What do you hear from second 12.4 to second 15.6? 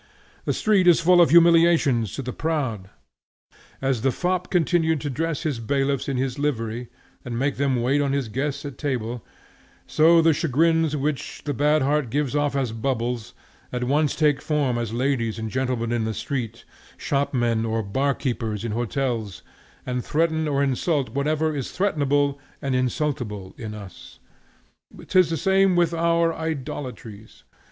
as bubbles, at once take form as ladies and